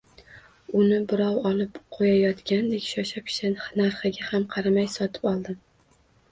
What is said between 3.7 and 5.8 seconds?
narxiga ham qaramay sotib oldim